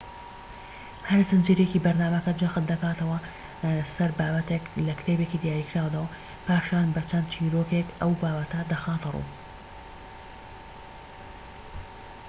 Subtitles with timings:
[1.09, 3.17] هەر زنجیرەیەکی بەرنامەکە جەخت دەکاتەوە
[3.95, 6.13] سەر بابەتێك لە کتێبێکی دیاریکراودا و
[6.45, 9.27] پاشان بە چەند چیرۆکێك ئەو بابەتە دەخاتە ڕوو